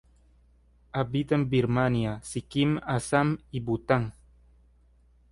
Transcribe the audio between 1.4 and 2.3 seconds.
Birmania,